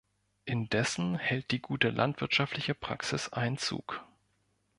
[0.45, 4.03] Indessen hält die gute landwirtschaftliche Praxis Einzug.